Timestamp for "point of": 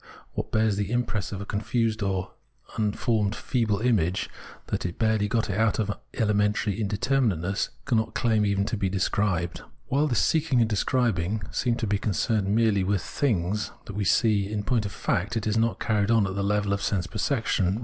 14.63-14.91